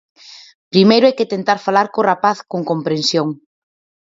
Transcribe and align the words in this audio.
Primeiro 0.73 1.05
hai 1.05 1.15
que 1.19 1.31
tentar 1.33 1.59
falar 1.65 1.87
co 1.93 2.07
rapaz, 2.11 2.37
con 2.51 2.61
comprensión. 2.71 3.27